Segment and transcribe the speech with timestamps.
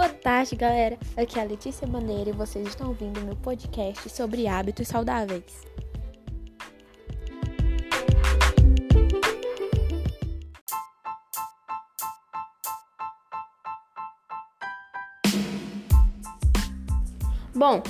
[0.00, 0.96] Boa tarde, galera.
[1.14, 5.62] Aqui é a Letícia Maneira e vocês estão ouvindo meu podcast sobre hábitos saudáveis.
[17.54, 17.82] Bom,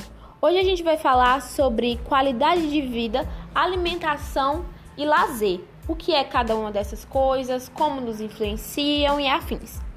[0.43, 3.25] hoje a gente vai falar sobre qualidade de vida,
[3.55, 4.67] alimentação
[4.97, 5.61] e lazer.
[5.87, 9.90] O que é cada uma dessas coisas, como nos influenciam e afins.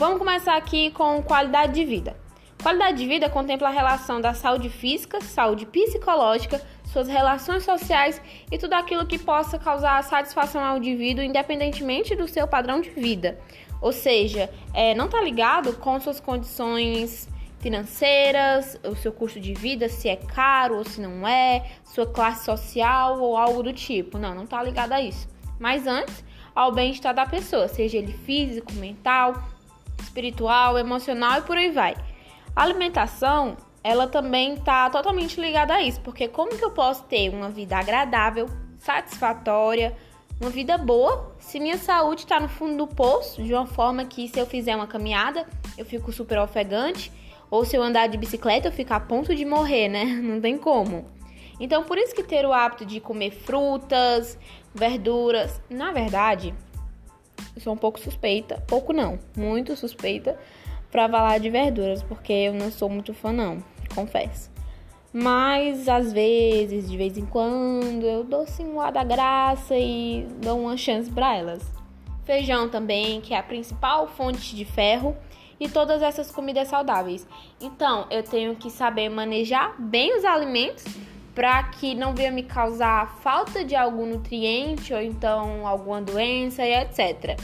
[0.00, 2.16] Vamos começar aqui com qualidade de vida.
[2.62, 8.18] Qualidade de vida contempla a relação da saúde física, saúde psicológica, suas relações sociais
[8.50, 13.38] e tudo aquilo que possa causar satisfação ao indivíduo, independentemente do seu padrão de vida.
[13.82, 19.86] Ou seja, é, não está ligado com suas condições financeiras, o seu custo de vida,
[19.90, 24.16] se é caro ou se não é, sua classe social ou algo do tipo.
[24.16, 25.28] Não, não está ligado a isso.
[25.58, 26.24] Mas antes,
[26.54, 29.34] ao bem-estar da pessoa, seja ele físico, mental,
[30.10, 31.94] espiritual, emocional e por aí vai.
[32.54, 37.30] A alimentação, ela também está totalmente ligada a isso, porque como que eu posso ter
[37.30, 39.96] uma vida agradável, satisfatória,
[40.40, 44.26] uma vida boa, se minha saúde está no fundo do poço, de uma forma que
[44.26, 45.46] se eu fizer uma caminhada,
[45.78, 47.12] eu fico super ofegante,
[47.50, 50.04] ou se eu andar de bicicleta, eu fico a ponto de morrer, né?
[50.22, 51.04] Não tem como.
[51.58, 54.38] Então, por isso que ter o hábito de comer frutas,
[54.74, 56.54] verduras, na verdade,
[57.54, 60.38] eu sou um pouco suspeita, pouco não, muito suspeita
[60.90, 63.62] para falar de verduras, porque eu não sou muito fã não,
[63.94, 64.50] confesso.
[65.12, 70.26] Mas às vezes, de vez em quando, eu dou sim um ar da graça e
[70.40, 71.62] dou uma chance para elas.
[72.24, 75.16] Feijão também, que é a principal fonte de ferro,
[75.60, 77.28] e todas essas comidas saudáveis.
[77.60, 80.84] Então, eu tenho que saber manejar bem os alimentos
[81.40, 86.74] para que não venha me causar falta de algum nutriente ou então alguma doença e
[86.74, 87.40] etc.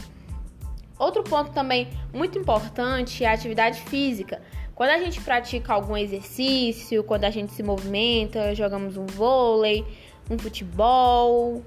[0.99, 4.39] Outro ponto também muito importante é a atividade física.
[4.75, 9.83] Quando a gente pratica algum exercício, quando a gente se movimenta, jogamos um vôlei,
[10.29, 11.63] um futebol,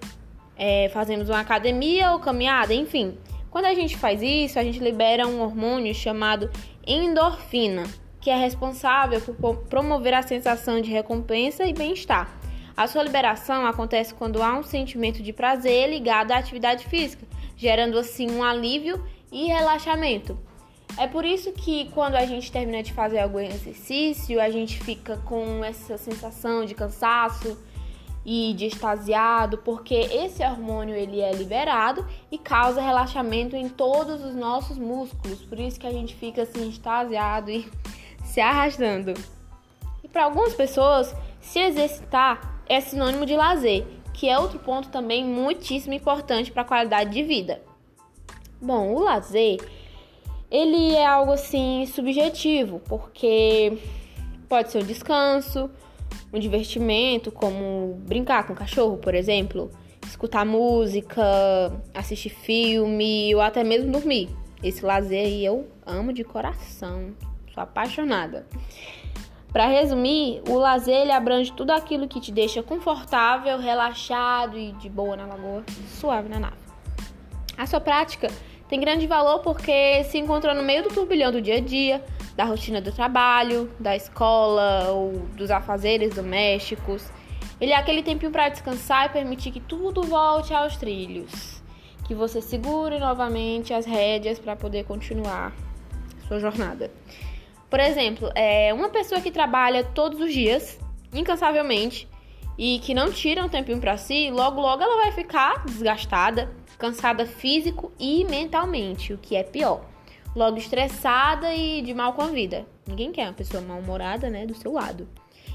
[0.56, 3.18] é, fazemos uma academia ou caminhada, enfim.
[3.50, 6.48] Quando a gente faz isso, a gente libera um hormônio chamado
[6.86, 7.82] endorfina,
[8.20, 12.30] que é responsável por promover a sensação de recompensa e bem-estar.
[12.76, 17.26] A sua liberação acontece quando há um sentimento de prazer ligado à atividade física,
[17.56, 20.38] gerando assim um alívio e relaxamento.
[20.96, 25.16] É por isso que quando a gente termina de fazer algum exercício, a gente fica
[25.18, 27.56] com essa sensação de cansaço
[28.24, 34.34] e de extasiado, porque esse hormônio ele é liberado e causa relaxamento em todos os
[34.34, 35.40] nossos músculos.
[35.42, 37.66] Por isso que a gente fica assim extasiado e
[38.30, 39.12] se arrastando.
[40.04, 45.24] E para algumas pessoas, se exercitar é sinônimo de lazer, que é outro ponto também
[45.24, 47.60] muitíssimo importante para a qualidade de vida.
[48.62, 49.58] Bom, o lazer
[50.48, 53.78] ele é algo assim subjetivo, porque
[54.48, 55.68] pode ser um descanso,
[56.32, 59.70] um divertimento, como brincar com o cachorro, por exemplo,
[60.06, 61.22] escutar música,
[61.94, 64.28] assistir filme ou até mesmo dormir.
[64.62, 67.14] Esse lazer aí eu amo de coração.
[67.60, 68.46] Sou apaixonada.
[69.52, 74.88] Para resumir, o lazer ele abrange tudo aquilo que te deixa confortável, relaxado e de
[74.88, 76.56] boa na lagoa, suave na nave.
[77.58, 78.28] A sua prática
[78.68, 82.04] tem grande valor porque se encontra no meio do turbilhão do dia a dia,
[82.36, 87.10] da rotina do trabalho, da escola ou dos afazeres domésticos.
[87.60, 91.60] Ele é aquele tempinho para descansar e permitir que tudo volte aos trilhos.
[92.06, 95.52] Que você segure novamente as rédeas para poder continuar
[96.26, 96.92] sua jornada.
[97.70, 100.76] Por exemplo, é uma pessoa que trabalha todos os dias,
[101.14, 102.08] incansavelmente,
[102.58, 107.24] e que não tira um tempinho para si, logo logo ela vai ficar desgastada, cansada
[107.24, 109.82] físico e mentalmente, o que é pior.
[110.34, 112.66] Logo estressada e de mal com a vida.
[112.86, 115.08] Ninguém quer uma pessoa mal-humorada, né, do seu lado.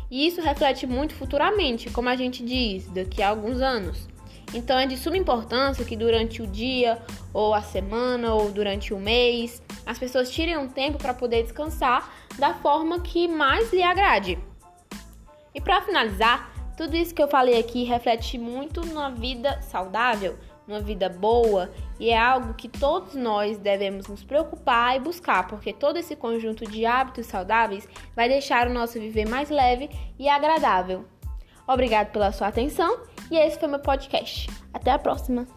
[0.09, 4.07] E isso reflete muito futuramente, como a gente diz, daqui a alguns anos.
[4.53, 6.97] Então é de suma importância que durante o dia,
[7.33, 12.11] ou a semana, ou durante o mês, as pessoas tirem um tempo para poder descansar
[12.37, 14.39] da forma que mais lhe agrade.
[15.53, 20.37] E para finalizar, tudo isso que eu falei aqui reflete muito na vida saudável,
[20.67, 25.71] numa vida boa, e é algo que todos nós devemos nos preocupar e buscar, porque
[25.71, 29.89] todo esse conjunto de hábitos saudáveis vai deixar o nosso viver mais leve
[30.19, 31.05] e agradável.
[31.67, 32.99] Obrigado pela sua atenção
[33.31, 34.49] e esse foi meu podcast.
[34.73, 35.54] Até a próxima!